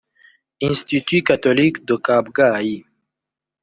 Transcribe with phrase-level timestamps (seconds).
[0.67, 2.85] Institut Catholique de Kabgayi